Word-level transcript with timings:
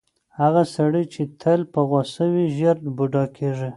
هغه 0.39 0.63
سړی 0.75 1.03
چې 1.13 1.21
تل 1.41 1.61
په 1.73 1.79
غوسه 1.89 2.25
وي، 2.33 2.45
ژر 2.57 2.77
بوډا 2.95 3.23
کیږي. 3.37 3.69